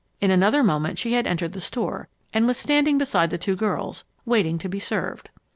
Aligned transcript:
In 0.19 0.31
another 0.31 0.63
moment 0.63 0.97
she 0.97 1.13
had 1.13 1.27
entered 1.27 1.53
the 1.53 1.61
store 1.61 2.07
and 2.33 2.47
was 2.47 2.57
standing 2.57 2.97
beside 2.97 3.29
the 3.29 3.37
two 3.37 3.55
girls, 3.55 4.03
waiting 4.25 4.57
to 4.57 4.67
be 4.67 4.79
served. 4.79 5.29